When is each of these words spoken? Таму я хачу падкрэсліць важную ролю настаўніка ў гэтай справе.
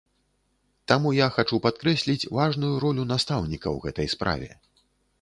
Таму 0.91 1.11
я 1.17 1.27
хачу 1.35 1.59
падкрэсліць 1.67 2.29
важную 2.39 2.73
ролю 2.87 3.09
настаўніка 3.15 3.63
ў 3.75 3.89
гэтай 3.89 4.07
справе. 4.19 4.49